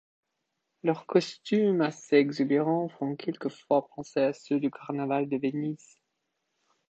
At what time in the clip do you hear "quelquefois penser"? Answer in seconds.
3.15-4.21